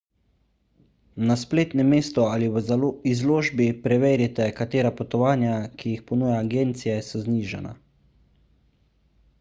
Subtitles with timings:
[1.31, 2.63] na spletnem mestu ali v
[3.11, 7.77] izložbi preverite katera potovanja ki jih ponuja agencija so znižana